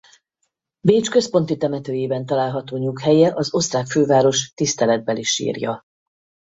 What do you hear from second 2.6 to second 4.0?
nyughelye az osztrák